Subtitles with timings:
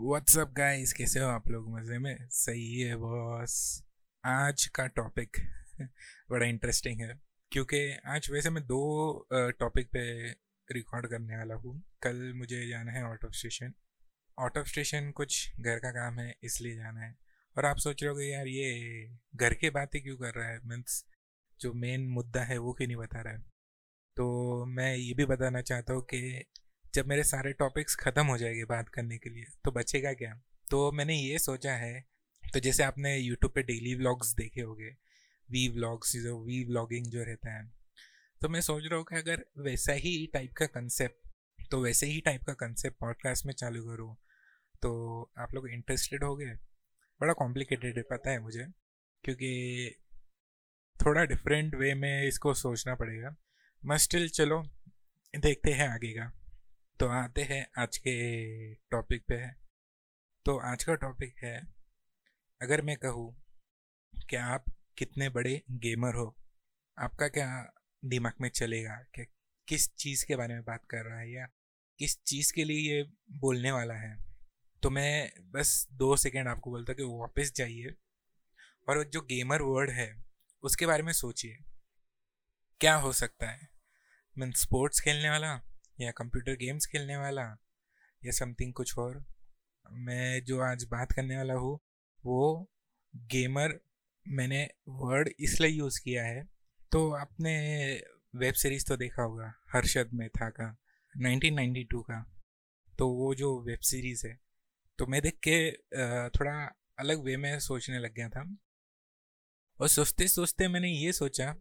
[0.00, 1.68] WhatsApp guys कैसे हो आप लोग?
[1.70, 2.28] मज़े में?
[2.30, 3.84] सही है बॉस।
[4.24, 5.36] आज का टॉपिक
[6.30, 7.18] बड़ा इंटरेस्टिंग है,
[7.52, 10.30] क्योंकि आज वैसे मैं दो टॉपिक पे
[10.68, 13.72] रिकॉर्ड करने वाला हूँ। कल मुझे जाना है out of station
[14.38, 17.14] out of station कुछ घर का काम है, इसलिए जाना है।
[17.56, 20.60] और आप सोच रहे हो यार, ये घर की बातें क्यों कर रहा है?
[20.64, 21.04] मीन्स
[21.60, 23.40] जो मेन मुद्दा है वो क्यों नहीं बता रहा है?
[24.16, 26.44] तो मैं ये भी बताना चाहता हूँ कि
[26.94, 30.42] जब मेरे सारे टॉपिक्स ख़त्म हो जाएँगे बात करने के लिए तो बचेगा क्या?
[30.70, 32.06] तो मैंने ये सोचा है
[32.52, 34.96] तो जैसे आपने यूट्यूब पे डेली व्लॉग्स देखे होंगे
[35.50, 37.72] वी व्लॉग्स जो वी व्लॉगिंग जो रहता है
[38.42, 41.28] तो मैं सोच रहा हूँ कि अगर वैसा ही टाइप का कंसेप्ट
[41.70, 44.16] तो वैसे ही टाइप का कंसेप्ट पॉडकास्ट में चालू करूँ
[44.82, 46.58] तो आप लोग इंटरेस्टेड हो गए
[47.20, 48.66] बड़ा कॉम्प्लिकेटेड है, पता है मुझे,
[49.24, 49.94] क्योंकि
[51.06, 53.36] थोड़ा डिफरेंट वे में इसको सोचना पड़ेगा।
[53.84, 54.62] मैं स्टिल चलो,
[55.38, 56.37] देखते हैं आगे का।
[57.00, 59.56] तो आते हैं आज के टॉपिक पे। है
[60.44, 61.66] तो आज का टॉपिक है,
[62.62, 63.44] अगर मैं कहूँ
[64.30, 64.64] कि आप
[64.98, 66.36] कितने बड़े गेमर हो,
[66.98, 67.72] आपका क्या
[68.04, 69.26] दिमाग में चलेगा कि
[69.68, 71.46] किस चीज़ के बारे में बात कर रहा है या
[71.98, 74.18] किस चीज़ के लिए ये बोलने वाला है?
[74.82, 77.94] तो मैं बस दो सेकेंड आपको बोलता कि वापस जाइए
[78.88, 80.24] और जो गेमर वर्ड है,
[80.62, 81.58] उसके बारे में सोचिए।
[82.80, 83.68] क्या हो सकता है?
[84.38, 85.62] मीन स्पोर्ट्स खेलने वाला
[85.98, 87.42] या कंप्यूटर गेम्स खेलने वाला,
[88.22, 89.24] या समथिंग कुछ और,
[89.86, 91.78] मैं जो आज बात करने वाला हूँ,
[92.24, 92.70] वो
[93.14, 93.78] गेमर
[94.26, 96.42] मैंने वर्ड इसलिए यूज़ किया है
[96.92, 97.52] तो आपने
[98.34, 100.74] वेब सीरीज़ तो देखा होगा, हर्षद मेहता का
[101.14, 102.20] 1992 का
[102.98, 104.38] तो वो जो वेब सीरीज़ है
[104.98, 105.58] तो मैं देख के
[106.30, 106.54] थोड़ा
[106.98, 108.44] अलग वे में सोचने लग गया था।
[109.80, 111.52] और सोचते सोचते मैंने ये सोचा,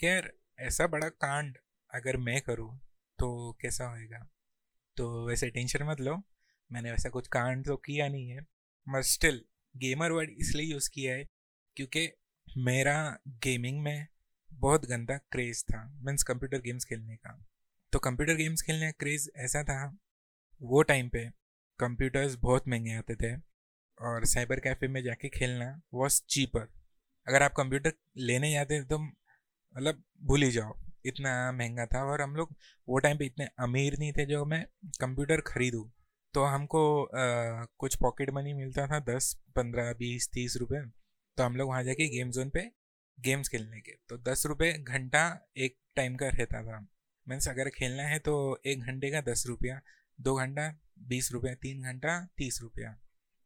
[0.00, 1.58] कि यार ऐसा बड़ा कांड
[1.90, 2.70] अगर मैं करूँ
[3.20, 4.18] तो कैसा होएगा?
[4.96, 6.16] तो वैसे टेंशन मत लो,
[6.70, 8.40] मैंने वैसा कुछ कांड तो किया नहीं है,
[8.86, 11.26] मगर स्टिल गेमर वर्ड इसलिए यूज़ किया है
[11.76, 12.08] क्योंकि
[12.48, 14.06] मेरा गेमिंग में
[14.50, 17.38] बहुत गंदा क्रेज़ था मीन्स कंप्यूटर गेम्स खेलने का।
[17.92, 19.96] तो कंप्यूटर गेम्स खेलने का क्रेज़ ऐसा था,
[20.60, 21.24] वो टाइम पे
[21.80, 23.34] कंप्यूटर्स बहुत महँगे आते थे
[24.00, 26.68] और साइबर कैफ़े में जाके खेलना वॉज़ चीपर
[27.26, 32.34] अगर आप कंप्यूटर लेने जाते तो मतलब भूल ही जाओ। इतना महँगा था और हम
[32.36, 32.54] लोग
[32.88, 34.64] वो टाइम पे इतने अमीर नहीं थे जो मैं
[35.00, 35.90] कंप्यूटर खरीदूँ।
[36.34, 40.80] तो हमको आ, कुछ पॉकेट मनी मिलता था दस पंद्रह बीस तीस रुपये
[41.38, 42.60] तो हम लोग वहाँ जाके गेम जोन पे
[43.18, 45.22] गेम्स खेलने के तो दस रुपये घंटा
[45.58, 46.78] एक टाइम का रहता था।
[47.26, 48.34] मीन्स अगर खेलना है तो
[48.66, 49.80] एक घंटे का दस रुपया
[50.18, 50.68] दो घंटा
[51.08, 52.90] बीस रुपया तीन घंटा तीस रुपया।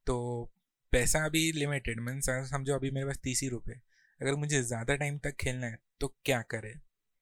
[0.06, 0.52] तो
[0.92, 3.80] पैसा अभी लिमिटेड मीन्स समझो अभी मेरे पास तीस ही रुपये
[4.20, 6.74] अगर मुझे ज़्यादा टाइम तक खेलना है तो क्या करें?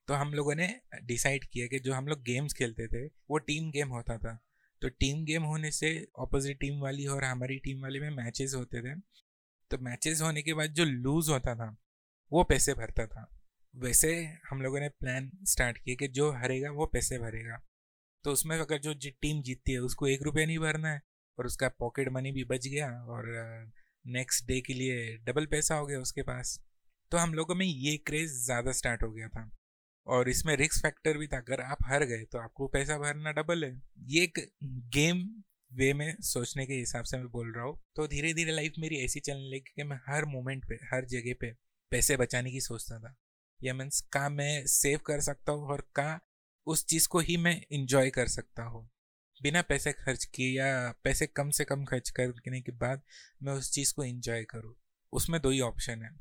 [0.08, 3.70] तो हम लोगों ने डिसाइड किया कि जो हम लोग गेम्स खेलते थे, वो टीम
[3.70, 4.38] गेम होता था।
[4.82, 8.82] तो टीम गेम होने से ऑपोजिट टीम वाली और हमारी टीम वाली में मैचेस होते
[8.82, 8.94] थे।
[9.70, 11.76] तो मैचेस होने के बाद जो लूज़ होता था,
[12.32, 13.38] वो पैसे भरता था।
[13.74, 14.14] वैसे
[14.50, 17.62] हम लोगों ने प्लान स्टार्ट किया कि जो हरेगा, वो पैसे भरेगा।
[18.24, 21.02] तो उसमें अगर जो टीम जीतती है, उसको एक रुपया नहीं भरना है
[21.38, 23.24] और उसका पॉकेट मनी भी बच गया और
[24.06, 26.60] नेक्स्ट डे के लिए डबल पैसा हो गया उसके पास।
[27.10, 29.50] तो हम लोगों में ये क्रेज़ ज़्यादा स्टार्ट हो गया था।
[30.06, 33.64] और इसमें रिस्क फैक्टर भी था। अगर आप हार गए तो आपको पैसा भरना डबल
[33.64, 35.42] है। ये एक गेम
[35.72, 38.96] वे में सोचने के हिसाब से मैं बोल रहा हूँ। तो धीरे धीरे लाइफ मेरी
[38.96, 41.52] ऐसी चलने लगी कि मैं हर मोमेंट पे, हर जगह पे
[41.90, 43.14] पैसे बचाने की सोचता था।
[43.62, 46.20] या मीन्स कहाँ मैं सेव कर सकता हूँ और कहाँ
[46.66, 48.90] उस चीज़ को ही मैं इंजॉय कर सकता हूँ।
[49.42, 53.02] बिना पैसे खर्च किए या पैसे कम से कम खर्च करने के बाद
[53.42, 54.74] मैं उस चीज़ को इंजॉय करूँ।
[55.12, 56.16] उसमें दो ही ऑप्शन है।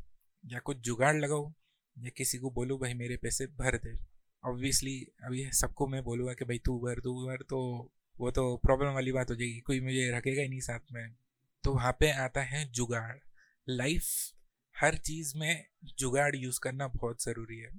[0.45, 1.53] या कुछ जुगाड़ लगाओ
[1.99, 3.99] या किसी को बोलूँ, भाई, मेरे पैसे भर दे।
[4.45, 8.89] ऑब्वियसली अभी सबको मैं बोलूँगा कि, भाई, तू भर तू भर। तो वो तो प्रॉब्लम
[8.89, 11.15] वाली बात हो जाएगी। कोई मुझे रखेगा ही नहीं साथ में।
[11.63, 13.17] तो वहाँ पे आता है जुगाड़।
[13.69, 14.03] लाइफ
[14.81, 15.65] हर चीज़ में
[15.97, 17.69] जुगाड़ यूज़ करना बहुत ज़रूरी है।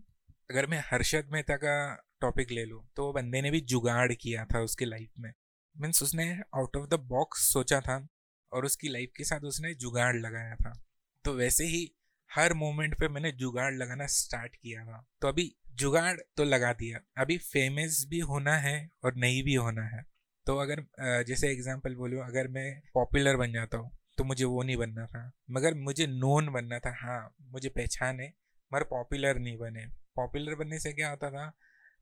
[0.50, 4.60] अगर मैं हर्षद मेहता का टॉपिक ले लूँ तो बंदे ने भी जुगाड़ किया था
[4.60, 5.32] उसके लाइफ में।
[5.76, 8.08] मीन्स उसने आउट ऑफ़ द बॉक्स सोचा था
[8.52, 10.84] और उसकी लाइफ के साथ उसने जुगाड़ लगाया था।
[11.24, 11.94] तो वैसे ही
[12.32, 16.98] हर मोमेंट पे मैंने जुगाड़ लगाना स्टार्ट किया था तो अभी जुगाड़ तो लगा दिया।
[17.18, 20.02] अभी फ़ेमस भी होना है और नहीं भी होना है।
[20.46, 20.84] तो अगर
[21.24, 25.30] जैसे एग्ज़ाम्पल बोलो, अगर मैं पॉपुलर बन जाता हूँ तो मुझे वो नहीं बनना था।
[25.50, 28.28] मगर मुझे नोन बनना था हाँ मुझे पहचान है,
[28.72, 29.86] मगर पॉपुलर नहीं बने।
[30.16, 31.52] पॉपुलर बनने से क्या होता था,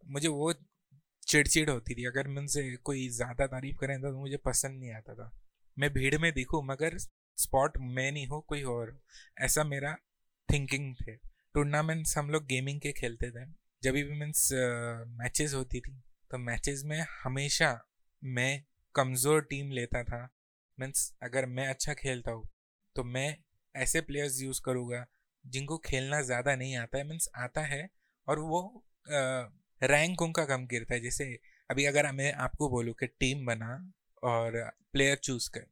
[0.06, 0.53] मुझे वो
[1.27, 5.15] चिड़चिड़ होती थी। अगर मैं उनसे कोई ज़्यादा तारीफ़ करें तो मुझे पसंद नहीं आता
[5.15, 5.31] था।
[5.77, 8.99] मैं भीड़ में दिखूँ, मगर स्पॉट मैं नहीं हो, कोई और।
[9.38, 9.97] ऐसा मेरा
[10.52, 11.14] थिंकिंग थे।
[11.55, 13.44] टूर्नामेंट्स हम लोग गेमिंग के खेलते थे।
[13.82, 14.49] जब भी मीन्स
[15.19, 16.00] मैचेस होती थी
[16.31, 17.70] तो मैचेस में हमेशा
[18.23, 18.62] मैं
[18.94, 20.23] कमज़ोर टीम लेता था।
[20.79, 22.49] मीन्स अगर मैं अच्छा खेलता हूँ
[22.97, 23.37] तो मैं
[23.75, 25.05] ऐसे प्लेयर्स यूज़ करूँगा,
[25.44, 27.88] जिनको खेलना ज़्यादा नहीं आता है। मीन्स आता है
[28.29, 28.61] और वो
[29.82, 31.25] रैंक उनका कम गिरता है। जैसे
[31.70, 33.75] अभी अगर मैं आपको बोलूँ कि टीम बना
[34.23, 34.62] और
[34.93, 35.67] प्लेयर चूज़ कर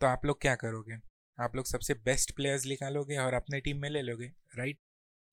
[0.00, 0.96] तो आप लोग क्या करोगे?
[1.38, 4.26] आप लोग सबसे बेस्ट प्लेयर्स निकालोगे और अपने टीम में ले लोगे
[4.58, 4.78] राइट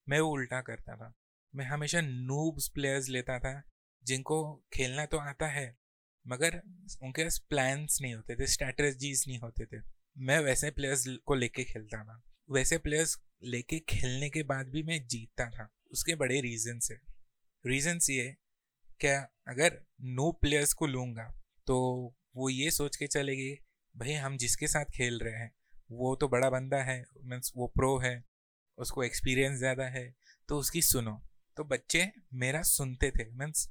[0.06, 1.12] मैं वो उल्टा करता था।
[1.54, 3.62] मैं हमेशा नूब्स प्लेयर्स लेता था,
[4.04, 4.36] जिनको
[4.72, 5.66] खेलना तो आता है,
[6.26, 6.60] मगर
[7.02, 9.80] उनके पास प्लान्स नहीं होते थे स्ट्रैटेजीज नहीं होते थे।
[10.16, 15.06] मैं वैसे प्लेयर्स को लेके खेलता था। वैसे प्लेयर्स लेके खेलने के बाद भी मैं
[15.06, 16.98] जीतता था। उसके बड़े रीजन्स है।
[17.64, 18.36] रीजन्स ये,
[19.00, 21.28] क्या अगर नो प्लेयर्स को लूँगा
[21.66, 21.76] तो
[22.36, 23.54] वो ये सोच के चलेगी,
[23.94, 25.52] भाई, हम जिसके साथ खेल रहे हैं
[25.94, 28.22] वो तो बड़ा बंदा है, मीन्स वो प्रो है,
[28.78, 30.12] उसको एक्सपीरियंस ज़्यादा है
[30.48, 31.20] तो उसकी सुनो।
[31.56, 33.68] तो बच्चे मेरा सुनते थे, मीन्स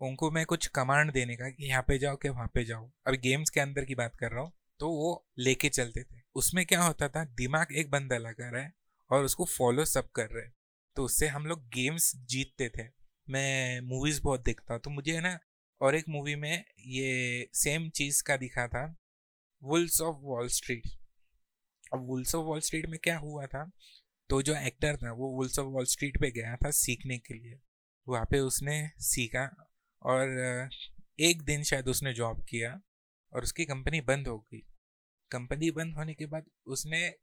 [0.00, 3.16] उनको मैं कुछ कमांड देने का कि यहाँ पे जाओ कि वहाँ पे जाओ। अभी
[3.20, 6.82] गेम्स के अंदर की बात कर रहा हूँ तो वो लेके चलते थे। उसमें क्या
[6.82, 8.72] होता था, दिमाग एक बंदा लगा रहा है
[9.10, 10.52] और उसको फॉलो सब कर रहे हैं।
[10.96, 12.88] तो उससे हम लोग गेम्स जीतते थे।
[13.28, 15.38] मैं मूवीज़ बहुत देखता हूँ तो मुझे है ना,
[15.80, 18.84] और एक मूवी में ये सेम चीज़ का दिखा था
[19.62, 20.86] वुल्स ऑफ़ वॉल स्ट्रीट
[21.92, 23.70] अब वुल्स ऑफ़ वॉल स्ट्रीट में क्या हुआ था?
[24.28, 27.60] तो जो एक्टर था, वो वुल्स ऑफ़ वॉल स्ट्रीट पे गया था सीखने के लिए।
[28.08, 29.70] वहाँ पे उसने सीखा
[30.02, 30.28] और
[31.20, 32.80] एक दिन शायद उसने जॉब किया
[33.32, 34.58] और उसकी कंपनी बंद हो गई।
[35.30, 37.14] कंपनी बंद होने के बाद उसने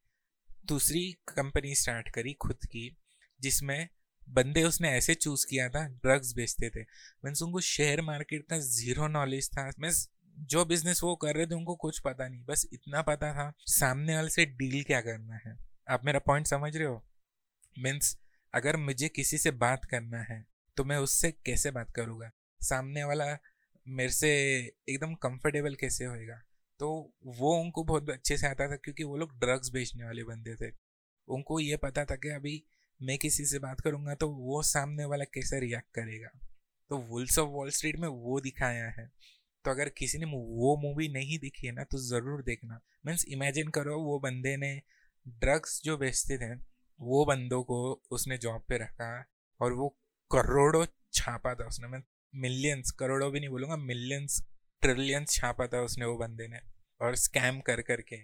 [0.66, 2.98] दूसरी कंपनी स्टार्ट करी खुद की,
[3.42, 3.90] जिसमें
[4.30, 6.82] बंदे उसने ऐसे चूज़ किया था, ड्रग्स बेचते थे।
[7.26, 10.10] मीन्स उनको शेयर मार्केट का ज़ीरो नॉलेज था। मीन्स
[10.40, 14.16] जो बिज़नेस वो कर रहे थे, उनको कुछ पता नहीं। बस इतना पता था, सामने
[14.16, 15.58] वाले से डील क्या करना है।
[15.88, 17.04] आप मेरा पॉइंट समझ रहे हो?
[17.76, 18.18] मीन्स
[18.54, 20.46] अगर मुझे किसी से बात करना है
[20.78, 22.30] तो मैं उससे कैसे बात करूँगा?
[22.62, 23.26] सामने वाला
[23.88, 24.30] मेरे से
[24.90, 26.42] एकदम कंफर्टेबल कैसे होएगा?
[26.80, 26.90] तो
[27.40, 30.72] वो उनको बहुत अच्छे से आता था, क्योंकि वो लोग ड्रग्स बेचने वाले बंदे थे।
[31.28, 32.64] उनको ये पता था कि अभी
[33.00, 36.30] मैं किसी से बात करूँगा तो वो सामने वाला कैसे रिएक्ट करेगा?
[36.92, 39.10] तो वुल्स ऑफ़ वॉल स्ट्रीट में वो दिखाया है।
[39.66, 43.70] तो अगर किसी ने वो मूवी नहीं दिखी है ना तो ज़रूर देखना। मीन्स इमेजिन
[43.70, 44.72] करो वो बंदे ने
[45.26, 46.54] ड्रग्स जो बेचते थे
[47.00, 47.80] वो बंदों को
[48.12, 49.10] उसने जॉब पे रखा
[49.62, 49.90] और वो
[50.32, 52.02] करोड़ों छापा था उसने। मैं
[52.34, 54.42] मिलियंस करोड़ों भी नहीं बोलूँगा मिलियंस
[54.84, 56.60] ट्रिलियंस छापा था उसने वो बंदे ने
[57.02, 58.18] और स्कैम कर कर के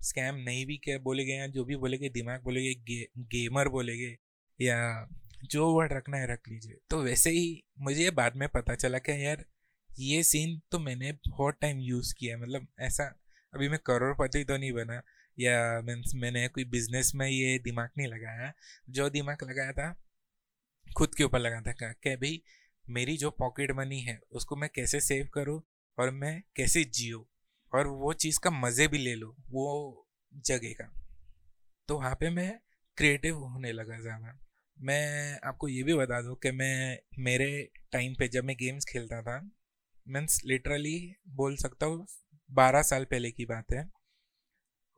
[0.00, 3.96] स्कैम नहीं भी क्या बोलेगे या जो भी बोले गए दिमाग बोलेगे गे, गेमर बोले
[3.98, 4.16] गए
[4.58, 5.08] या
[5.44, 9.24] जो वर्ड रखना है रख लीजिए। तो वैसे ही मुझे बाद में पता चला कि
[9.26, 9.44] यार
[9.98, 13.04] ये सीन तो मैंने बहुत टाइम यूज़ किया है मतलब ऐसा
[13.52, 15.00] अभी मैं करोड़पति तो नहीं बना,
[15.38, 18.52] या मीन्स मैंने कोई बिज़नेस में ये दिमाग नहीं लगाया।
[18.90, 19.92] जो दिमाग लगाया था,
[20.86, 22.42] खुद के ऊपर लगा था क्या भाई
[22.86, 25.60] मेरी जो पॉकेट मनी है, उसको मैं कैसे सेव करूँ
[25.98, 27.26] और मैं कैसे जियो?
[27.72, 30.06] और वो चीज़ का मज़े भी ले लो, वो
[30.46, 30.92] जगह का।
[31.88, 32.52] तो वहाँ पे मैं
[32.98, 34.38] क्रिएटिव होने लगा ज़्यादा।
[34.76, 37.48] मैं आपको ये भी बता दूँ कि मैं मेरे
[37.92, 39.38] टाइम पे जब मैं गेम्स खेलता था
[40.06, 40.98] मीन्स लिटरली
[41.36, 42.06] बोल सकता हूँ,
[42.50, 43.88] बारह साल पहले की बात है।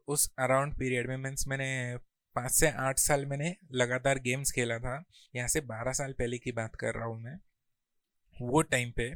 [0.08, 1.96] उस अराउंड पीरियड में मीन्स मैंने
[2.36, 5.02] पाँच से आठ साल मैंने लगातार गेम्स खेला था,
[5.34, 7.36] यहाँ से बारह साल पहले की बात कर रहा हूँ मैं।
[8.36, 9.12] वो टाइम पे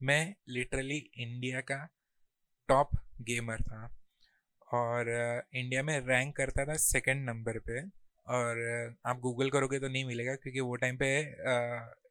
[0.00, 1.78] मैं लिटरली इंडिया का
[2.68, 2.90] टॉप
[3.22, 3.84] गेमर था
[4.68, 5.08] और
[5.54, 7.80] इंडिया में रैंक करता था सेकंड नंबर पे
[8.26, 8.60] और
[9.06, 11.08] आप गूगल करोगे तो नहीं मिलेगा क्योंकि वो टाइम पे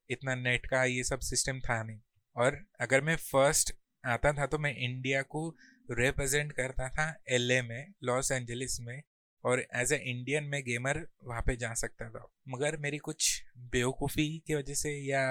[0.10, 2.00] इतना नेट का ये सब सिस्टम था नहीं।
[2.36, 3.72] और अगर मैं फ़र्स्ट
[4.04, 5.48] आता था तो मैं इंडिया को
[5.90, 9.02] रिप्रेजेंट करता था एल में लॉस एंजलिस में
[9.44, 14.28] और एज ए इंडियन में गेमर वहाँ पे जा सकता था। मगर मेरी कुछ बेवकूफ़ी
[14.48, 15.24] की वजह से या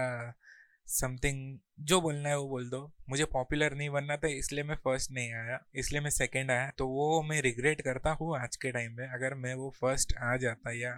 [0.89, 2.81] समथिंग जो बोलना है वो बोल दो।
[3.11, 6.87] मुझे पॉपुलर नहीं बनना था, इसलिए मैं फ़र्स्ट नहीं आया। इसलिए मैं सेकंड आया तो
[6.89, 10.73] वो मैं रिग्रेट करता हूँ आज के टाइम में। अगर मैं वो फ़र्स्ट आ जाता
[10.73, 10.95] या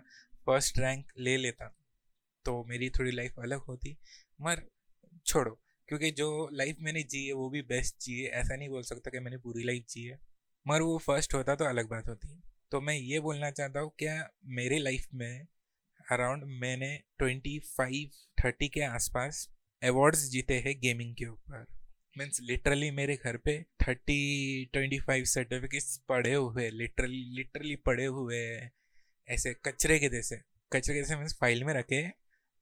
[0.46, 1.74] फ़र्स्ट रैंक ले लेता
[2.46, 3.96] तो मेरी थोड़ी लाइफ अलग होती।
[4.40, 4.62] मगर
[5.26, 5.58] छोड़ो
[5.88, 9.10] क्योंकि जो लाइफ मैंने जी है, वो भी बेस्ट जी है। ऐसा नहीं बोल सकता
[9.10, 10.18] कि मैंने पूरी लाइफ जी है।
[10.66, 12.40] मगर वो फ़र्स्ट होता तो अलग बात होती।
[12.72, 15.46] तो मैं ये बोलना चाहता हूँ, क्या मेरे लाइफ में
[16.12, 19.48] अराउंड मैंने ट्वेंटी फाइव थर्टी के आसपास
[19.82, 21.64] अवार्ड्स जीते हैं गेमिंग के ऊपर।
[22.16, 28.38] मीन्स लिटरली मेरे घर पे थर्टी ट्वेंटी फाइव सर्टिफिकेट्स पड़े हुए लिटरली लिटरली पड़े हुए
[29.28, 30.36] ऐसे कचरे के जैसे।
[30.72, 32.02] कचरे के जैसे मीन्स फ़ाइल में रखे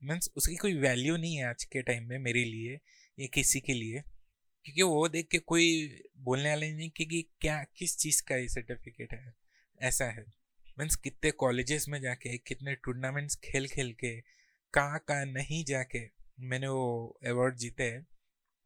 [0.02, 2.78] मीन्स उसकी कोई वैल्यू नहीं है आज के टाइम में मेरे लिए।
[3.18, 4.00] या किसी के लिए
[4.66, 5.66] क्योंकि वो देख के कोई
[6.18, 9.34] बोलने वाले नहीं कि, क्या किस चीज़ का ये सर्टिफिकेट है
[9.80, 10.24] ऐसा है।
[10.78, 14.14] मीन्स कितने कॉलेजेस में जाके कितने टूर्नामेंट्स खेल खेल के
[14.74, 16.00] कहाँ कहाँ नहीं जाके
[16.42, 18.06] मैंने वो अवार्ड जीते हैं।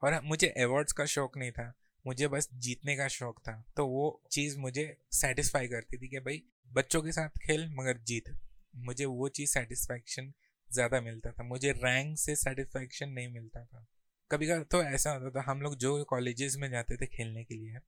[0.03, 1.73] और मुझे अवार्ड्स का शौक नहीं था
[2.05, 6.43] मुझे बस जीतने का शौक था तो वो चीज़ मुझे सेटिस्फाई करती थी कि भाई
[6.71, 8.35] बच्चों के साथ खेल मगर जीत।
[8.79, 10.33] मुझे वो चीज़ सेटिस्फैक्शन
[10.71, 13.87] ज़्यादा मिलता था मुझे रैंक से सेटिस्फैक्शन नहीं मिलता था।
[14.31, 17.55] कभी कभी तो ऐसा होता था, हम लोग जो कॉलेजेस में जाते थे खेलने के
[17.55, 17.79] लिए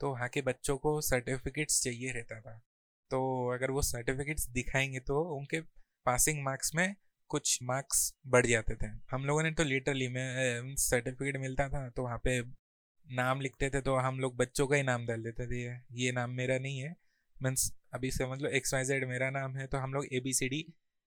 [0.00, 2.58] तो वहाँ के बच्चों को सर्टिफिकेट्स चाहिए रहता था।
[3.10, 3.18] तो
[3.54, 5.60] अगर वो सर्टिफिकेट्स दिखाएँगे तो उनके
[6.06, 6.94] पासिंग मार्क्स में
[7.30, 12.02] कुछ मार्क्स बढ़ जाते थे। हम लोगों ने तो लिटरली में सर्टिफिकेट मिलता था तो
[12.02, 12.40] वहाँ पे
[13.06, 15.62] नाम लिखते थे तो हम लोग बच्चों का ही नाम डाल देते थे,
[15.94, 16.94] ये नाम मेरा नहीं है,
[17.36, 20.32] मीन्स अभी समझ लो एक्स वाई जेड मेरा नाम है तो हम लोग ए बी
[20.32, 20.64] सी डी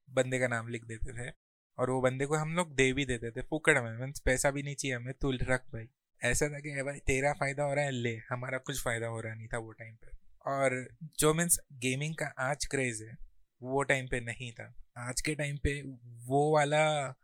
[0.09, 1.31] बंदे का नाम लिख देते थे।
[1.79, 4.63] और वो बंदे को हम लोग दे भी देते थे फुकड़ में, मीन्स पैसा भी
[4.63, 5.89] नहीं चाहिए हमें, तू रख भाई।
[6.23, 9.33] ऐसा था कि भाई, तेरा फ़ायदा हो रहा है, ले, हमारा कुछ फ़ायदा हो रहा
[9.33, 10.07] नहीं था वो टाइम पे।
[10.45, 13.17] और जो मीन्स गेमिंग का आज क्रेज है,
[13.61, 15.81] वो टाइम पे नहीं था। आज के टाइम पे
[16.27, 17.15] वो वाला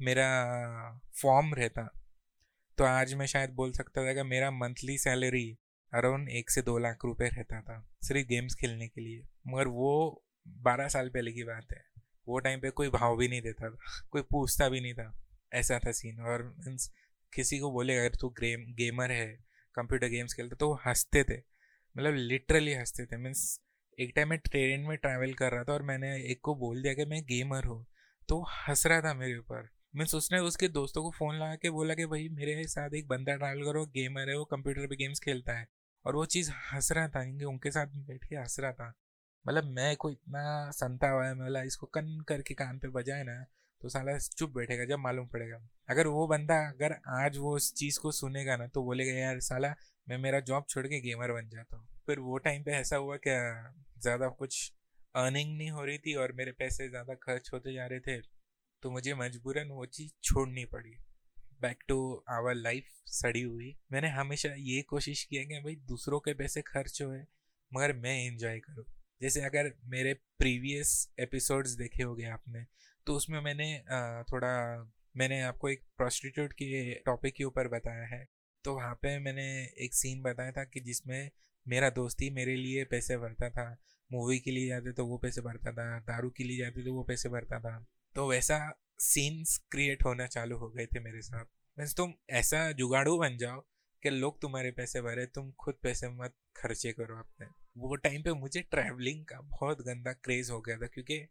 [0.00, 0.46] मेरा
[1.22, 2.00] फॉर्म रहता।
[2.78, 5.58] तो आज मैं शायद बोल सकता था कि मेरा मंथली सैलरी
[5.94, 10.24] अराउंड एक से दो लाख रुपए रहता था, सिर्फ़ गेम्स खेलने के लिए। मगर वो
[10.48, 11.93] बारह साल पहले की बात है।
[12.28, 13.76] वो टाइम पे कोई भाव भी नहीं देता था,
[14.10, 15.18] कोई पूछता भी नहीं था।
[15.52, 16.90] ऐसा था सीन और मीन्स
[17.34, 21.38] किसी को बोले, अगर तू गेम गेमर है कंप्यूटर गेम्स खेलते तो वो हँसते थे।
[21.98, 23.60] मतलब लिटरली हँसते थे। मीन्स
[24.00, 26.94] एक टाइम मैं ट्रेन में ट्रैवल कर रहा था और मैंने एक को बोल दिया
[26.94, 27.86] कि मैं गेमर हूँ
[28.28, 31.94] तो हंस रहा था मेरे ऊपर। मीन्स उसने उसके दोस्तों को फ़ोन लगा के बोला
[31.94, 35.58] कि, भाई, मेरे साथ एक बंदा ट्रैवल करो गेमर है, वो कंप्यूटर पे गेम्स खेलता
[35.58, 35.68] है।
[36.06, 38.94] और वो चीज़ हंस रहा था उनके साथ बैठ के हंस रहा था।
[39.44, 43.44] मतलब मैं को इतना संता हुआ है मतलब इसको कन करके कान पे बजाए ना
[43.82, 45.56] तो साला चुप बैठेगा जब मालूम पड़ेगा।
[45.88, 49.74] अगर वो बंदा अगर आज वो उस चीज़ को सुनेगा ना तो बोलेगा, यार साला,
[50.06, 53.16] मैं मेरा जॉब छोड़ के गेमर बन जाता हूँ। फिर वो टाइम पे ऐसा हुआ
[53.18, 54.72] क्या, ज़्यादा कुछ
[55.14, 58.20] अर्निंग नहीं हो रही थी और मेरे पैसे ज़्यादा खर्च होते जा रहे थे
[58.82, 60.96] तो मुझे मजबूरन वो चीज़ छोड़नी पड़ी।
[61.60, 61.98] बैक टू
[62.30, 66.62] आवर लाइफ सड़ी हुई। मैंने हमेशा ये कोशिश की है कि भाई दूसरों के पैसे
[66.64, 67.20] खर्च हुए,
[67.72, 68.84] मगर मैं इंजॉय करूँ।
[69.24, 70.90] जैसे अगर मेरे प्रीवियस
[71.20, 72.64] एपिसोड्स देखे हो गए आपने
[73.06, 73.66] तो उसमें मैंने
[74.32, 74.52] थोड़ा,
[75.16, 78.24] मैंने आपको एक प्रोस्टिट्यूट के टॉपिक के ऊपर बताया है।
[78.64, 79.46] तो वहाँ पे मैंने
[79.84, 81.30] एक सीन बताया था कि जिसमें
[81.66, 83.66] मेरा दोस्त ही मेरे लिए पैसे भरता था।
[84.10, 87.04] मूवी के लिए जाते तो वो पैसे भरता था, दारू के लिए जाते तो वो
[87.04, 87.76] पैसे भरता था।
[88.14, 88.60] तो वैसा
[89.00, 91.44] सीन्स क्रिएट होना चालू हो गए थे मेरे साथ।
[91.78, 93.60] मीन्स तुम ऐसा जुगाड़ू बन जाओ
[94.02, 98.32] कि लोग तुम्हारे पैसे भरे, तुम खुद पैसे मत खर्चे करो अपने। वो टाइम पे
[98.32, 101.26] मुझे ट्रैवलिंग का बहुत गंदा क्रेज हो गया था, क्योंकि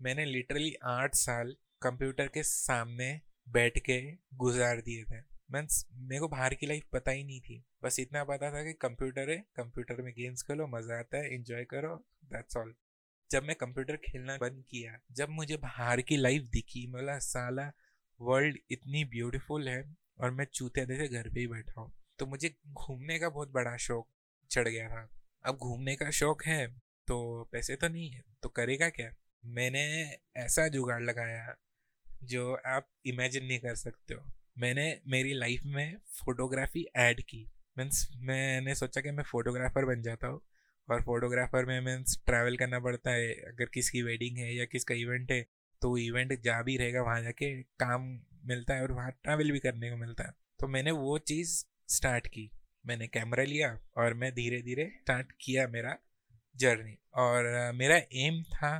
[0.00, 4.00] मैंने लिटरली आठ साल कंप्यूटर के सामने बैठ के
[4.36, 8.22] गुजार दिए थे। मीन्स मेरे को बाहर की लाइफ पता ही नहीं थी। बस इतना
[8.24, 11.94] पता था कि कंप्यूटर है कंप्यूटर में गेम्स खेलो, मज़ा आता है इंजॉय करो
[12.26, 12.74] दैट्स ऑल
[13.30, 17.70] जब मैं कंप्यूटर खेलना बंद किया, जब मुझे बाहर की लाइफ दिखी मतलब साला
[18.20, 19.82] वर्ल्ड इतनी ब्यूटीफुल है
[20.20, 23.76] और मैं चूते जैसे घर पे ही बैठा हूँ। तो मुझे घूमने का बहुत बड़ा
[23.78, 24.08] शौक
[24.50, 25.08] चढ़ गया था।
[25.44, 26.66] अब घूमने का शौक है
[27.08, 27.16] तो
[27.52, 29.10] पैसे तो नहीं है तो करेगा क्या?
[29.44, 29.82] मैंने
[30.36, 31.54] ऐसा जुगाड़ लगाया
[32.24, 34.20] जो आप इमेजिन नहीं कर सकते हो।
[34.58, 37.44] मैंने मेरी लाइफ में फोटोग्राफी ऐड की।
[37.78, 40.40] मीन्स मैंने सोचा कि मैं फ़ोटोग्राफ़र बन जाता हूँ
[40.88, 45.32] और फोटोग्राफ़र में मीन्स ट्रैवल करना पड़ता है। अगर किसकी वेडिंग है या किसका इवेंट
[45.32, 45.40] है
[45.82, 48.02] तो इवेंट जा भी रहेगा, वहाँ जाके काम
[48.44, 52.26] मिलता है और वहाँ ट्रैवल भी करने को मिलता है। तो मैंने वो चीज़ स्टार्ट
[52.26, 52.50] की।
[52.88, 55.96] मैंने कैमरा लिया और मैं धीरे धीरे स्टार्ट किया मेरा
[56.56, 58.70] जर्नी। और मेरा एम था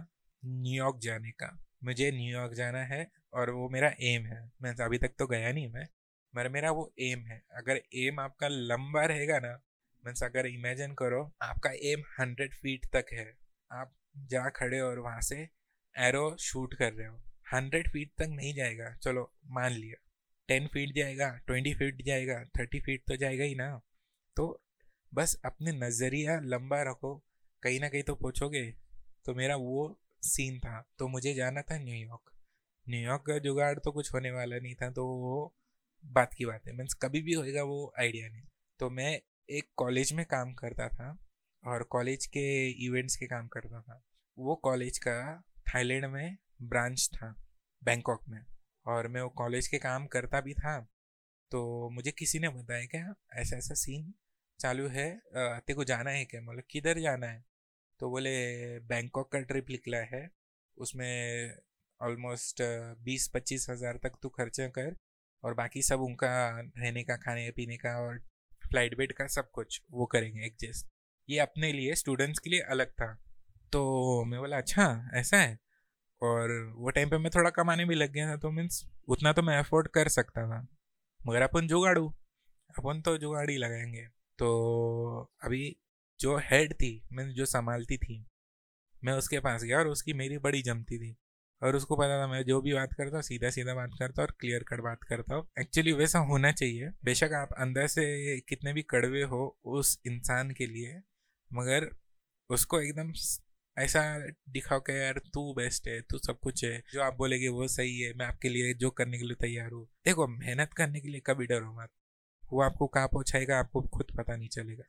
[0.42, 5.12] न्यूयॉर्क जाने का। मुझे न्यूयॉर्क जाना है और वो मेरा एम है। मैं अभी तक
[5.18, 5.86] तो गया नहीं मैं
[6.34, 9.52] मगर मेरा वो एम है। अगर एम आपका लंबा रहेगा ना,
[10.04, 13.26] मीन्स अगर इमेजिन करो, आपका एम हंड्रेड फीट तक है।
[13.70, 15.48] आप जहाँ खड़े हो और वहाँ से
[15.94, 17.16] एरो शूट कर रहे हो।
[17.52, 20.04] हंड्रेड फीट तक नहीं जाएगा। चलो मान लिया,
[20.48, 23.68] टेन फीट जाएगा, ट्वेंटी फीट जाएगा, थर्टी फीट तो जाएगा ही ना।
[24.38, 24.44] तो
[25.12, 27.14] बस अपने नज़रिया लंबा रखो।
[27.62, 28.64] कहीं ना कहीं तो पहुँचोगे
[29.24, 32.30] तो मेरा वो सीन था तो मुझे जाना था न्यूयॉर्क
[32.86, 35.54] न्यूयॉर्क का जुगाड़ तो कुछ होने वाला नहीं था तो वो
[36.04, 38.42] बात की बात है। मीन्स कभी भी होएगा वो आइडिया नहीं।
[38.80, 39.10] तो मैं
[39.48, 41.08] एक कॉलेज में काम करता था
[41.62, 42.46] और कॉलेज के
[42.86, 44.00] इवेंट्स के काम करता था।
[44.38, 45.16] वो कॉलेज का
[45.66, 47.34] थाईलैंड में ब्रांच था
[47.82, 48.44] बैंकॉक में।
[48.86, 50.78] और मैं वो कॉलेज के काम करता भी था
[51.52, 54.12] तो मुझे किसी ने बताया क्या ऐसा ऐसा सीन
[54.60, 56.40] चालू है तेरे को जाना है क्या?
[56.42, 57.44] मतलब किधर जाना है?
[58.00, 58.30] तो बोले,
[58.80, 60.28] बैंकॉक का ट्रिप निकला है।
[60.78, 61.56] उसमें
[62.00, 62.62] ऑलमोस्ट
[63.04, 64.96] बीस पच्चीस हज़ार तक तू खर्चा कर
[65.44, 68.18] और बाकी सब उनका रहने का, खाने पीने का और
[68.62, 70.86] फ़्लाइट बेड का सब कुछ वो करेंगे एडजस्ट
[71.28, 73.12] ये अपने लिए, स्टूडेंट्स के लिए अलग था।
[73.72, 75.58] तो मैं बोला अच्छा ऐसा है?
[76.22, 79.42] और वो टाइम पे मैं थोड़ा कमाने भी लग गया था तो मीन्स उतना तो
[79.42, 80.60] मैं अफोर्ड कर सकता था।
[81.20, 82.08] मगर अपन जुगाड़ू।
[82.70, 84.06] अपन तो जुगाड़ी लगाएँगे।
[84.38, 85.76] तो अभी
[86.20, 88.26] जो हेड थी मैंने जो संभालती थी,
[89.04, 91.16] मैं उसके पास गया और उसकी मेरी बड़ी जमती थी।
[91.62, 94.28] और उसको पता था, मैं जो भी बात करता हूँ सीधा सीधा बात करता हूँ
[94.28, 98.04] और क्लियर कट बात करता हूँ। एक्चुअली वैसा होना चाहिए। बेशक आप अंदर से
[98.40, 101.00] कितने भी कड़वे हो उस इंसान के लिए,
[101.50, 101.90] मगर
[102.50, 103.12] उसको एकदम
[103.76, 104.02] ऐसा
[104.48, 108.00] दिखाओ कि यार तू बेस्ट है, तू सब कुछ है। जो आप बोलेगे वो सही
[108.00, 111.20] है, मैं आपके लिए जो करने के लिए तैयार हूँ। देखो, मेहनत करने के लिए
[111.26, 111.90] कभी डरो मत।
[112.52, 114.84] वो आपको कहाँ पहुँचाएगा, आपको खुद पता नहीं चलेगा।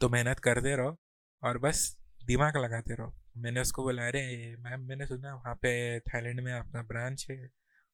[0.00, 0.96] तो मेहनत करते रहो
[1.42, 6.40] और बस दिमाग लगाते रहो। मैंने उसको बोला, अरे मैम, मैंने सुना वहाँ पे थाईलैंड
[6.40, 7.48] में अपना ब्रांच है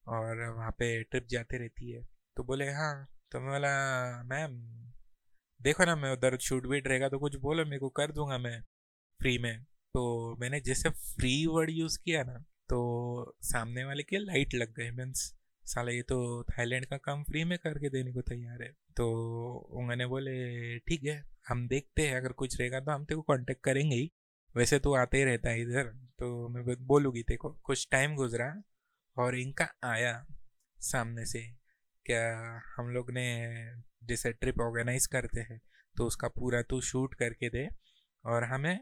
[0.06, 2.02] और वहाँ पे ट्रिप जाते रहती है।
[2.36, 4.56] तो बोले हाँ। तो मैं बोला, मैम,
[5.60, 8.60] देखो ना, मैं उधर शूट वीट रहेगा तो कुछ बोलो, मेरे को कर दूँगा मैं
[9.20, 14.54] फ्री में। तो मैंने जैसे फ्री वर्ड यूज़ किया ना तो सामने वाले के लाइट
[14.54, 15.20] लग गए मीन्स,
[15.64, 19.06] साला ये तो थाईलैंड का काम फ्री में करके देने को तैयार है। तो
[19.72, 23.62] उन्होंने बोले, ठीक है, हम देखते हैं, अगर कुछ रहेगा तो हम तेरे को कांटेक्ट
[23.64, 24.10] करेंगे ही।
[24.54, 25.86] वैसे तो आते ही रहता है इधर
[26.18, 28.52] तो मैं बोलूँगी, देखो, कुछ टाइम गुजरा
[29.16, 30.12] और इनका आया
[30.78, 31.42] सामने से।
[32.06, 32.22] क्या
[32.76, 33.24] हम लोग ने
[34.08, 35.60] जैसे ट्रिप ऑर्गेनाइज करते हैं
[35.96, 37.68] तो उसका पूरा तू शूट करके दे
[38.24, 38.78] और हमें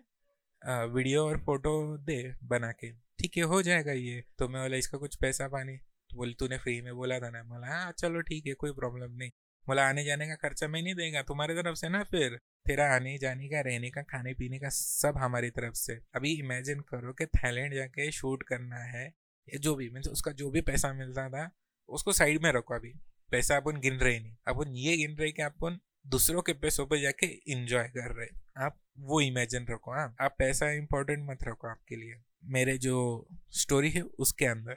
[0.95, 4.99] वीडियो और फ़ोटो दे बना के। ठीक है, हो जाएगा ये। तो मैं बोला, इसका
[4.99, 5.77] कुछ पैसा पानी?
[5.77, 7.43] तो बोले, तूने फ्री में बोला था ना?
[7.45, 9.31] बोला हाँ चलो ठीक है, कोई प्रॉब्लम नहीं।
[9.67, 12.41] बोला आने जाने का खर्चा मैं नहीं देगा, तुम्हारी तरफ़ से ना फिर?
[12.67, 16.81] तेरा आने जाने का, रहने का खाने पीने का सब हमारी तरफ़ से। अभी इमेजिन
[16.81, 19.07] करो कि थाईलैंड जाके शूट करना है,
[19.49, 21.51] या जो भी, मीन्स उसका जो भी पैसा मिलता था,
[21.89, 22.95] उसको साइड में रखो अभी।
[23.31, 27.01] पैसा अपन गिन रहे नहीं। अपन ये गिन रहे कि अपन दूसरों के पैसों पर
[27.01, 28.29] जाके इंजॉय कर रहे
[28.65, 32.15] आप वो इमेजिन रखो हाँ। आप पैसा इंपॉर्टेंट मत रखो आपके लिए।
[32.45, 34.77] मेरे जो स्टोरी है उसके अंदर।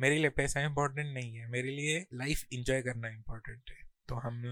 [0.00, 4.42] मेरे लिए पैसा इंपॉर्टेंट नहीं है। मेरे लिए लाइफ इंजॉय करना इंपॉर्टेंट है। तो हम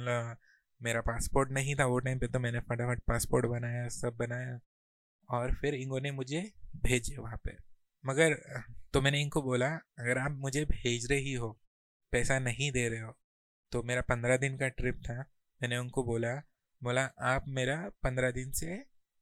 [0.80, 4.58] मेरा पासपोर्ट नहीं था वो टाइम पे तो मैंने फटाफट पासपोर्ट बनाया, सब बनाया।
[5.28, 6.40] और फिर इन्होंने मुझे
[6.76, 7.56] भेजे वहाँ पे।
[8.04, 8.34] मगर
[8.92, 9.68] तो मैंने इनको बोला,
[9.98, 11.50] अगर आप मुझे भेज रही हो,
[12.12, 13.16] पैसा नहीं दे रहे हो
[13.72, 15.18] तो मेरा पंद्रह दिन का ट्रिप था।
[15.60, 16.34] मैंने उनको बोला
[16.82, 18.66] बोला, आप मेरा पंद्रह दिन से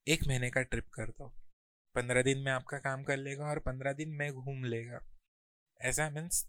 [0.07, 1.29] एक महीने का ट्रिप कर दो।
[1.95, 5.01] पंद्रह दिन में आपका काम कर लेगा और पंद्रह दिन मैं घूम लेगा।
[5.81, 6.47] ऐसा मीन्स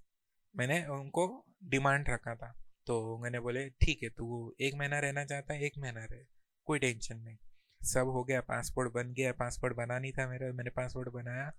[0.56, 1.26] मैंने उनको
[1.63, 2.54] डिमांड रखा था।
[2.88, 6.23] तो मैंने बोले, ठीक है, तू एक महीना रहना चाहता है, एक महीना रहे,
[6.67, 7.38] कोई टेंशन नहीं।
[7.82, 11.52] सब हो गया, पासपोर्ट बन गया, पासपोर्ट बना नहीं था मेरा, मैंने पासपोर्ट बनाया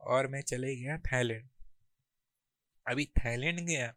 [0.00, 1.48] और मैं चले गया थाईलैंड।
[2.86, 3.94] अभी थाईलैंड गया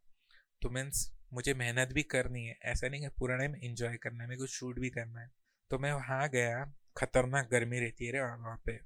[0.62, 4.30] तो मीन्स मुझे मेहनत भी करनी है, ऐसा नहीं कि पूरा टाइम इंजॉय करना है,
[4.30, 5.30] मेरे को शूट भी करना है।
[5.72, 6.64] तो मैं वहाँ गया,
[6.98, 8.80] खतरनाक गर्मी रहती है रे वहाँ पे।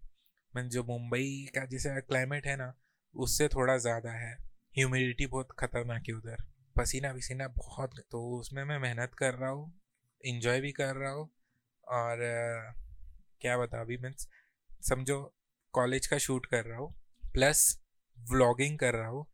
[0.53, 2.73] मैं जो मुंबई का जैसे क्लाइमेट है ना,
[3.15, 4.33] उससे थोड़ा ज़्यादा है।
[4.75, 6.43] ह्यूमिडिटी बहुत खतरनाक है उधर।
[6.77, 9.73] पसीना पसीना बहुत तो उसमें मैं मेहनत कर रहा हूँ
[10.23, 11.29] इंजॉय भी कर रहा हूँ
[11.87, 12.17] और,
[13.41, 14.27] क्या बता अभी मीन्स,
[14.81, 15.21] समझो
[15.73, 16.93] कॉलेज का शूट कर रहा हूँ
[17.33, 17.63] प्लस
[18.17, 19.25] व्लॉगिंग कर रहा हूँ।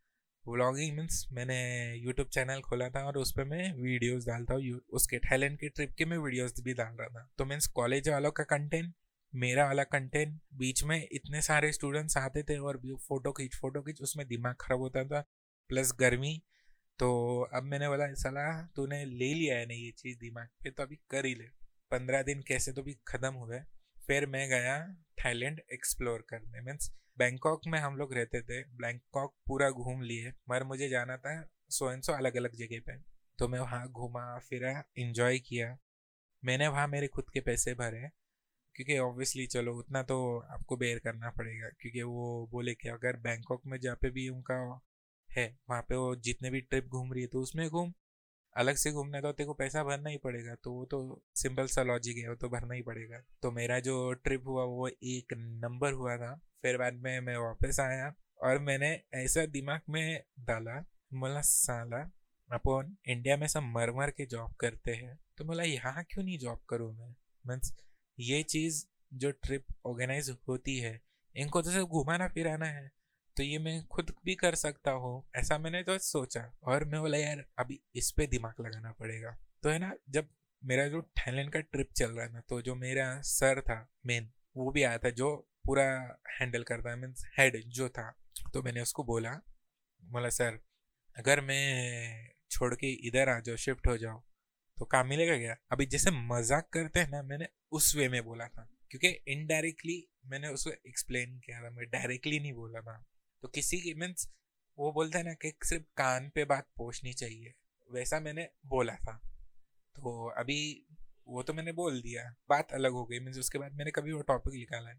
[0.46, 1.58] व्लॉगिंग मीन्स मैंने
[1.96, 5.94] यूट्यूब चैनल खोला था और उस पर मैं वीडियोस डालता हूँ उसके थाईलैंड की ट्रिप
[5.98, 8.94] के मैं वीडियोस भी डाल रहा था। तो मीन्स कॉलेज वालों का कंटेंट
[9.32, 14.00] मेरा वाला कंटेंट बीच में इतने सारे स्टूडेंट्स आते थे और फ़ोटो खींच फ़ोटो खींच,
[14.02, 15.20] उसमें दिमाग खराब होता था
[15.70, 16.40] प्लस गर्मी
[16.98, 17.08] तो
[17.54, 20.96] अब मैंने बोला सलाह तूने ले लिया है ना ये चीज़ दिमाग पे तो अभी
[21.10, 21.44] कर ही ले।
[21.90, 23.60] पंद्रह दिन कैसे तो भी ख़त्म हुए
[23.96, 24.78] फिर मैं गया
[25.18, 30.64] थाईलैंड एक्सप्लोर करने। मीन्स बैंकॉक में हम लोग रहते थे, बैंकॉक पूरा घूम लिए, मगर
[30.64, 31.32] मुझे जाना था
[31.70, 32.96] सो एन सो अलग अलग जगह पे।
[33.38, 35.76] तो मैं वहाँ घूमा, फिरा इंजॉय किया।
[36.42, 38.08] मैंने वहाँ मेरे खुद के पैसे भरे,
[38.74, 40.18] क्योंकि ऑब्वियसली चलो, उतना तो
[40.52, 44.58] आपको बेयर करना पड़ेगा, क्योंकि वो बोले कि अगर बैंकॉक में जहाँ पे भी उनका
[45.38, 47.92] है, वहाँ पे वो जितने भी ट्रिप घूम रही है तो उसमें घूम।
[48.56, 51.82] अलग से घूमना तो तेरे को पैसा भरना ही पड़ेगा तो वो तो सिंपल सा
[51.82, 55.92] लॉजिक है, वो तो भरना ही पड़ेगा। तो मेरा जो ट्रिप हुआ, वो एक नंबर
[55.92, 60.80] हुआ था, फिर बाद में मैं वापस आया और मैंने ऐसा दिमाग में डाला,
[61.14, 62.02] बोला, साला,
[62.50, 66.38] अपन इंडिया में सब मर मर के जॉब करते हैं। तो बोला, यहाँ क्यों नहीं
[66.38, 67.14] जॉब करूँ मैं?
[67.44, 67.72] मीन्स
[68.18, 71.00] ये चीज़ जो ट्रिप ऑर्गेनाइज होती है,
[71.34, 72.90] इनको तो सिर्फ़ घुमाना फिराना है।
[73.38, 77.18] तो ये मैं खुद भी कर सकता हूँ, ऐसा मैंने तो सोचा। और मैं बोला,
[77.18, 80.28] यार, अभी इस पे दिमाग लगाना पड़ेगा। तो है ना, जब
[80.62, 84.70] मेरा जो थाईलैंड का ट्रिप चल रहा था तो जो मेरा सर था मेन वो
[84.72, 85.34] भी आया था, जो
[85.66, 85.84] पूरा
[86.30, 88.10] हैंडल करता है मीन्स हेड जो था
[88.52, 89.30] तो मैंने उसको बोला
[90.02, 90.58] बोला, सर,
[91.16, 94.22] अगर मैं छोड़ के इधर आ जाओ शिफ्ट हो जाओ
[94.78, 95.56] तो काम मिलेगा क्या?
[95.72, 100.48] अभी जैसे मज़ाक करते हैं ना, मैंने उस वे में बोला था, क्योंकि इनडायरेक्टली मैंने
[100.48, 103.04] उसको एक्सप्लेन किया था, मैं डायरेक्टली नहीं बोला था।
[103.42, 104.32] तो किसी की मीन्स
[104.78, 107.54] वो बोलते हैं ना कि सिर्फ़ कान पे बात पहुंचनी चाहिए।
[107.92, 109.12] वैसा मैंने बोला था।
[109.96, 110.86] तो अभी
[111.26, 114.22] वो तो मैंने बोल दिया। बात अलग हो गई। मीन्स उसके बाद मैंने कभी वो
[114.22, 114.96] टॉपिक निकाला है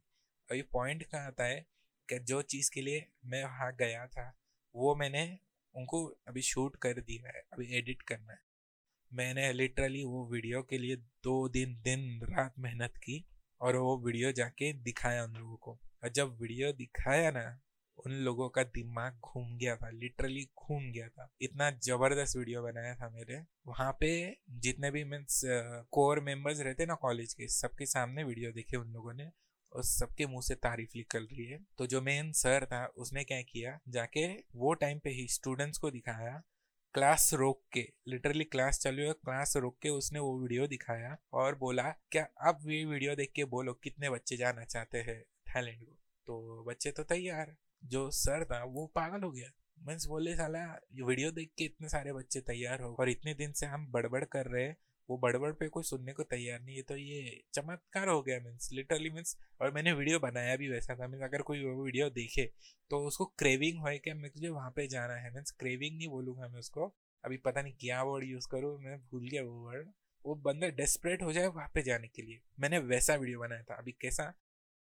[0.49, 1.65] अभी पॉइंट कहाँ आता है
[2.09, 4.39] कि जो चीज़ के लिए मैं वहाँ गया था,
[4.75, 5.39] वो मैंने
[5.75, 8.39] उनको अभी शूट कर दिया है। अभी एडिट करना है।
[9.13, 13.25] मैंने लिटरली वो वीडियो के लिए दो दिन दिन, रात मेहनत की
[13.61, 17.61] और वो वीडियो जाके दिखाया उन लोगों को। और जब वीडियो दिखाया ना
[17.99, 22.95] उन लोगों का दिमाग घूम गया था लिटरली घूम गया था। इतना ज़बरदस्त वीडियो बनाया
[22.95, 24.11] था मेरे वहाँ पे
[24.59, 25.41] जितने भी मीन्स
[25.91, 29.29] कोर मेंबर्स रहते ना कॉलेज के, सबके सामने वीडियो देखे उन लोगों ने
[29.71, 33.41] और सबके मुँह से तारीफ़ निकल रही है। तो जो मेन सर था, उसने क्या
[33.43, 36.41] किया, जाके वो टाइम पे ही स्टूडेंट्स को दिखाया
[36.95, 41.55] क्लास रोक के लिटरली क्लास चल है क्लास रोक के उसने वो वीडियो दिखाया और
[41.55, 45.95] बोला, क्या अब ये वीडियो देख के बोलो कितने बच्चे जाना चाहते हैं थाईलैंड को?
[46.27, 50.63] तो बच्चे तो तैयार। जो सर था, वो पागल हो गया। मीन्स बोले, साला
[51.03, 54.45] वीडियो देख के इतने सारे बच्चे तैयार हो और इतने दिन से हम बड़बड़ कर
[54.45, 54.77] रहे हैं।
[55.09, 58.69] वो बड़बड़ पे कोई सुनने को तैयार नहीं है। तो ये चमत्कार हो गया मीन्स
[58.73, 62.45] लिटरली मीन्स। और मैंने वीडियो बनाया भी वैसा था। मीन्स अगर कोई वो वीडियो देखे
[62.91, 66.59] तो उसको क्रेविंग हो कि मुझे वहाँ पे जाना है। मीन्स क्रेविंग नहीं बोलूँगा मैं
[66.59, 69.87] उसको। अभी पता नहीं क्या वर्ड यूज़ करूँ, मैं भूल गया वो वर्ड
[70.25, 73.75] वो बंदा डेस्परेट हो जाए वहाँ पे जाने के लिए। मैंने वैसा वीडियो बनाया था।
[73.75, 74.33] अभी कैसा?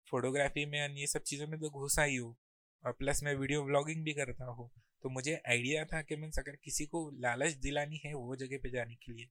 [0.07, 2.35] फोटोग्राफी में ये सब चीज़ों में तो घुसा ही हूँ।
[2.83, 4.69] और प्लस मैं वीडियो ब्लॉगिंग भी करता हूँ
[5.03, 8.69] तो मुझे आइडिया था कि मीन्स अगर किसी को लालच दिलानी है वो जगह पे
[8.69, 9.27] जाने के लिए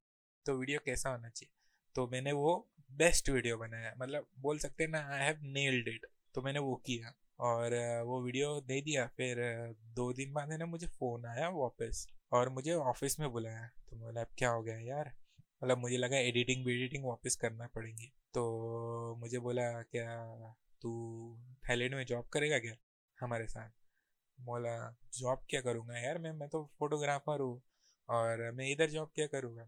[0.47, 1.51] तो वीडियो कैसा होना चाहिए?
[1.95, 2.53] तो मैंने वो
[2.91, 6.75] बेस्ट वीडियो बनाया मतलब बोल सकते हैं ना आई हैव नेल्ड इट तो मैंने वो
[6.87, 7.75] किया और
[8.07, 9.37] वो वीडियो दे दिया, फिर
[9.97, 13.97] दो दिन बाद है ना मुझे फ़ोन आया वापस और मुझे ऑफ़िस में बुलाया तो
[13.97, 15.13] बोला, अब क्या हो गया यार?
[15.63, 20.17] मतलब मुझे लगा एडिटिंग वेडिटिंग वापस करना पड़ेंगी तो मुझे बोला, क्या
[20.83, 20.91] तू
[21.69, 22.75] थाईलैंड में जॉब करेगा क्या?
[23.21, 23.71] हमारे साथ।
[24.39, 26.33] बोला, जॉब क्या करूँगा यार मैं?
[26.33, 27.63] मैं तो फोटोग्राफर हूँ
[28.09, 29.65] और मैं इधर जॉब क्या करूँगा?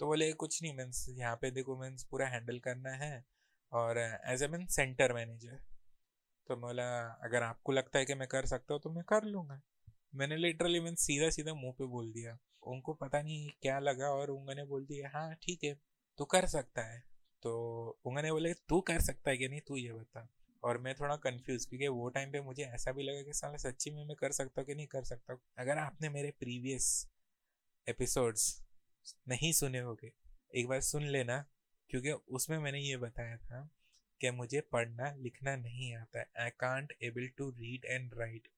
[0.00, 3.24] तो बोले, कुछ नहीं, मीन्स यहाँ पे देखो, मीन्स पूरा हैंडल करना है
[3.72, 5.60] और as a mean centre manager.
[6.48, 6.86] तो बोला,
[7.24, 9.60] अगर आपको लगता है कि मैं कर सकता हूँ तो मैं कर लूँगा।
[10.14, 14.30] मैंने लिटरली मीन्स सीधा सीधा मुँह पे बोल दिया। उनको पता नहीं क्या लगा और
[14.30, 15.74] उन्होंने बोल दिया हाँ ठीक है,
[16.18, 17.02] तू कर सकता है।
[17.42, 20.28] तो उन्होंने बोले, तू कर सकता है कि नहीं, तू ये बता।
[20.64, 23.90] और मैं थोड़ा कंफ्यूज क्योंकि वो टाइम पे मुझे ऐसा भी लगा कि साला सच्ची
[23.90, 26.86] में मैं कर सकता हूँ कि नहीं कर सकता अगर आपने मेरे प्रीवियस
[27.88, 28.46] एपिसोड्स
[29.28, 30.12] नहीं सुने होंगे,
[30.54, 31.44] एक बार सुन लेना
[31.90, 33.68] क्योंकि उसमें मैंने ये बताया था
[34.20, 38.48] कि मुझे पढ़ना लिखना नहीं आता है। I can't able to read and write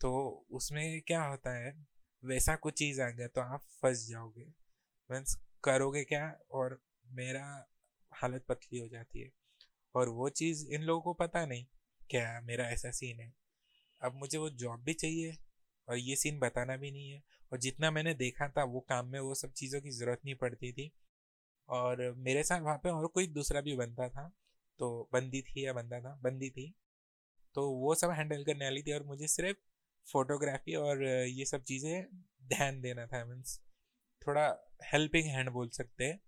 [0.00, 0.10] तो
[0.50, 1.74] उसमें क्या होता है?
[2.22, 4.46] वैसा कुछ चीज़ आ गया तो आप फंस जाओगे।
[5.10, 6.38] मीन्स करोगे क्या?
[6.50, 6.80] और
[7.12, 7.46] मेरा
[8.12, 9.30] हालत पतली हो जाती है।
[9.94, 11.64] और वो चीज़ इन लोगों को पता नहीं,
[12.10, 13.32] क्या मेरा ऐसा सीन है?
[14.02, 15.36] अब मुझे वो जॉब भी चाहिए
[15.88, 19.18] और ये सीन बताना भी नहीं है। और जितना मैंने देखा था, वो काम में
[19.20, 20.90] वो सब चीज़ों की ज़रूरत नहीं पड़ती थी।
[21.68, 24.28] और मेरे साथ वहाँ पे और कोई दूसरा भी बनता था
[24.80, 26.72] तो बंदी थी या बंदा था, बंदी थी।
[27.54, 29.58] तो वो सब हैंडल करने वाली थी और मुझे सिर्फ़
[30.06, 32.06] फोटोग्राफी और ये सब चीज़ें
[32.48, 33.60] ध्यान देना था मीन्स
[34.22, 34.46] थोड़ा
[34.84, 36.20] हेल्पिंग हैंड बोल सकते हैं,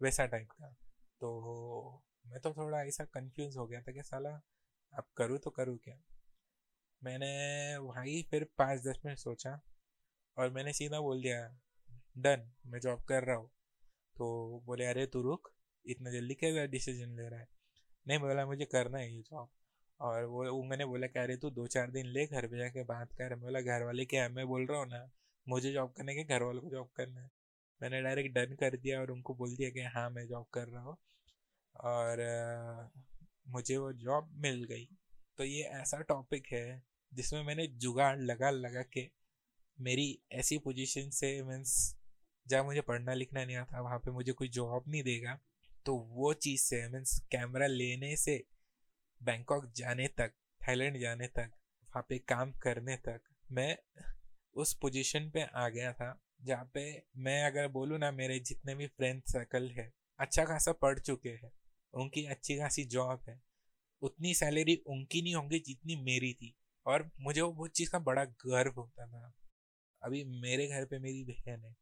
[0.00, 0.70] वैसा टाइप का।
[1.20, 4.30] तो मैं तो थोड़ा ऐसा कंफ्यूज हो गया था कि साला,
[4.92, 5.98] अब करूँ तो करूँ क्या?
[7.02, 7.28] मैंने
[7.78, 9.60] वहीं फिर पाँच दस मिनट सोचा
[10.36, 11.38] और मैंने सीधा बोल दिया
[12.18, 13.50] डन मैं जॉब कर रहा हूँ।
[14.16, 15.50] तो बोले, अरे तू रुक,
[15.84, 17.48] इतना जल्दी क्या डिसीज़न ले रहा है?
[18.06, 19.48] नहीं, बोला, मुझे करना है ये जॉब
[20.00, 23.12] और वो मैंने बोला कह रहे तू दो चार दिन ले घर पे जाके बात
[23.12, 25.10] कर। मैं बोला घर वाले क्या मैं बोल रहा हूँ ना,
[25.46, 27.30] मुझे जॉब करने के घर वालों को जॉब करना है।
[27.80, 30.82] मैंने डायरेक्ट डन कर दिया और उनको बोल दिया कि हाँ मैं जॉब कर रहा
[30.82, 30.96] हूँ।
[31.80, 32.90] और
[33.48, 34.88] मुझे वो जॉब मिल गई।
[35.38, 39.08] तो ये ऐसा टॉपिक है, जिसमें मैंने जुगाड़ लगा लगा के
[39.78, 41.74] मेरी ऐसी पोजीशन से मीन्स
[42.46, 45.38] जहाँ मुझे पढ़ना, लिखना नहीं आता, वहाँ पे मुझे कोई जॉब नहीं देगा
[45.86, 48.42] तो वो चीज़ से मीन्स कैमरा लेने से
[49.20, 51.50] बैंकॉक जाने तक थाईलैंड जाने तक,
[51.88, 53.20] वहाँ पे काम करने तक
[53.52, 53.76] मैं
[54.56, 56.82] उस पोजीशन पे आ गया था, जहाँ पे
[57.18, 61.50] मैं अगर बोलूँ ना, मेरे जितने भी फ्रेंड सर्कल है अच्छा खासा पढ़ चुके हैं।
[61.94, 63.40] उनकी अच्छी खासी जॉब है।
[64.02, 66.54] उतनी सैलरी उनकी नहीं होंगी जितनी मेरी थी।
[66.86, 69.32] और मुझे वो चीज़ का बड़ा गर्व होता था।
[70.02, 71.74] अभी मेरे घर पे मेरी बहन है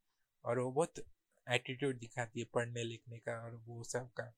[0.44, 1.04] और वो बहुत
[1.46, 4.32] एटीट्यूड दिखाती है पढ़ने लिखने का और वो सब का।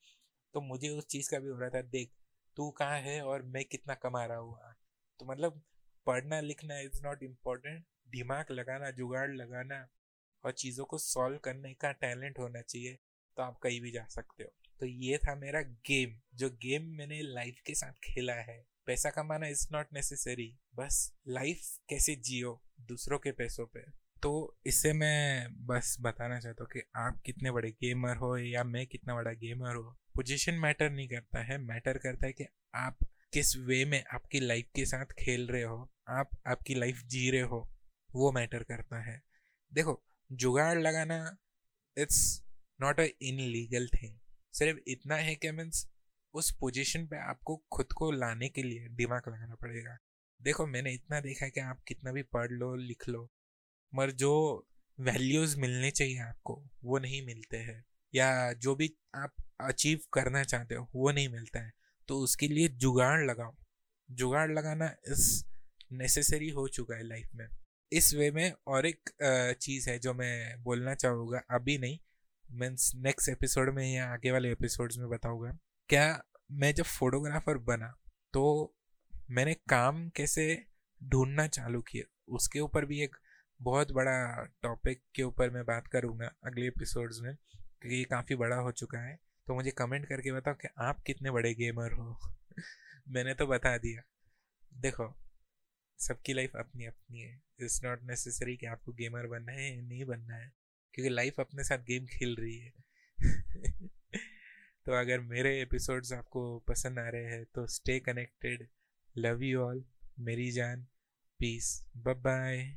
[0.54, 2.10] तो मुझे उस चीज़ का भी हो रहा था, देख,
[2.56, 4.58] तू कहाँ है और मैं कितना कमा रहा हूँ
[5.20, 5.60] तो मतलब
[6.06, 9.86] पढ़ना लिखना इज़ नॉट इम्पोर्टेंट दिमाग लगाना, जुगाड़ लगाना
[10.44, 12.98] और चीज़ों को सॉल्व करने का टैलेंट होना चाहिए
[13.36, 14.50] तो आप कहीं भी जा सकते हो।
[14.80, 19.46] तो ये था मेरा गेम, जो गेम मैंने लाइफ के साथ खेला है। पैसा कमाना
[19.46, 23.80] इज़ नॉट नेसेसरी बस लाइफ कैसे जियो दूसरों के पैसों पे।
[24.22, 24.30] तो
[24.66, 29.14] इससे मैं बस बताना चाहता हूँ कि आप कितने बड़े गेमर हो या मैं कितना
[29.14, 32.98] बड़ा गेमर हो पोजीशन मैटर नहीं करता है। मैटर करता है कि आप
[33.32, 37.40] किस वे में आपकी लाइफ के साथ खेल रहे हो, आप आपकी लाइफ जी रहे
[37.42, 37.60] हो,
[38.14, 39.20] वो मैटर करता है।
[39.72, 41.36] देखो, जुगाड़ लगाना
[41.96, 42.42] it's
[42.80, 44.16] not a illegal thing
[44.58, 45.86] सिर्फ़ इतना है कि मीन्स
[46.34, 49.96] उस पोजीशन पे आपको खुद को लाने के लिए दिमाग लगाना पड़ेगा।
[50.40, 53.30] देखो, मैंने इतना देखा है कि आप कितना भी पढ़ लो, लिख लो,
[53.94, 54.32] मगर जो
[54.98, 60.74] वैल्यूज़ मिलने चाहिए आपको, वो नहीं मिलते हैं। या जो भी आप अचीव करना चाहते
[60.74, 61.72] हो, वो नहीं मिलता है।
[62.08, 63.54] तो उसके लिए जुगाड़ लगाओ।
[64.10, 65.44] जुगाड़ लगाना इस
[65.92, 67.46] नेसेसरी हो चुका है लाइफ में।
[67.92, 69.10] इस वे में और एक
[69.60, 71.98] चीज़ है जो मैं बोलना चाहूँगा, अभी नहीं
[72.50, 75.58] मीन्स नेक्स्ट एपिसोड में या आगे वाले एपिसोड्स में बताऊँगा।
[75.88, 77.94] क्या मैं जब फोटोग्राफर बना
[78.32, 78.74] तो
[79.30, 80.66] मैंने काम कैसे
[81.04, 82.14] ढूंढना चालू किया?
[82.28, 83.16] उसके ऊपर भी एक
[83.62, 88.56] बहुत बड़ा टॉपिक के ऊपर मैं बात करूँगा अगले एपिसोड्स में, क्योंकि ये काफ़ी बड़ा
[88.56, 92.18] हो चुका है। तो मुझे कमेंट करके बताओ कि आप कितने बड़े गेमर हो?
[93.08, 94.02] मैंने तो बता दिया।
[94.74, 95.18] देखो,
[95.98, 100.04] सबकी लाइफ अपनी अपनी है। इट्स नॉट नेसेसरी कि आपको गेमर बनना है या नहीं
[100.04, 100.57] बनना है।
[100.94, 102.72] क्योंकि लाइफ अपने साथ गेम खेल रही है।
[104.86, 108.68] तो अगर मेरे एपिसोड्स आपको पसंद आ रहे हैं तो stay connected
[109.18, 109.84] love you all
[110.18, 110.86] मेरी जान
[111.38, 112.76] पीस बाय